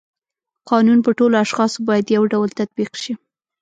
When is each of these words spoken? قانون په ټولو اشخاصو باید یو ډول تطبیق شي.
قانون 0.69 0.99
په 1.05 1.11
ټولو 1.17 1.35
اشخاصو 1.45 1.79
باید 1.89 2.13
یو 2.15 2.23
ډول 2.33 2.49
تطبیق 2.59 2.91
شي. 3.01 3.13